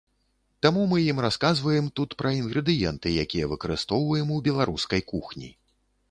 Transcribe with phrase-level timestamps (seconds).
[0.65, 5.51] Таму мы ім расказваем тут пра інгрэдыенты, якія выкарыстоўваем у беларускай кухні.